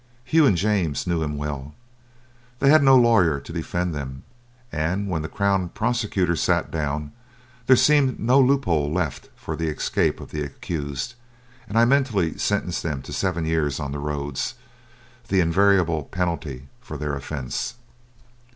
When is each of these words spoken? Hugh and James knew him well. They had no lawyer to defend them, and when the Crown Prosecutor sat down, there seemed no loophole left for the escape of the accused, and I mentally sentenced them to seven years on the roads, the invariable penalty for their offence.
Hugh 0.23 0.47
and 0.47 0.57
James 0.57 1.05
knew 1.05 1.21
him 1.21 1.37
well. 1.37 1.75
They 2.57 2.71
had 2.71 2.81
no 2.81 2.97
lawyer 2.97 3.39
to 3.39 3.53
defend 3.53 3.93
them, 3.93 4.23
and 4.71 5.07
when 5.07 5.21
the 5.21 5.29
Crown 5.29 5.69
Prosecutor 5.69 6.35
sat 6.35 6.71
down, 6.71 7.11
there 7.67 7.75
seemed 7.75 8.19
no 8.19 8.39
loophole 8.39 8.91
left 8.91 9.29
for 9.35 9.55
the 9.55 9.67
escape 9.67 10.19
of 10.19 10.31
the 10.31 10.41
accused, 10.41 11.13
and 11.69 11.77
I 11.77 11.85
mentally 11.85 12.35
sentenced 12.39 12.81
them 12.81 13.03
to 13.03 13.13
seven 13.13 13.45
years 13.45 13.79
on 13.79 13.91
the 13.91 13.99
roads, 13.99 14.55
the 15.27 15.39
invariable 15.39 16.05
penalty 16.05 16.67
for 16.79 16.97
their 16.97 17.13
offence. 17.15 17.75